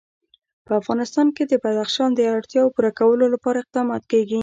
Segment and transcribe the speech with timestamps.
[0.65, 4.39] په افغانستان کې د بدخشان د اړتیاوو پوره کولو لپاره اقدامات کېږي.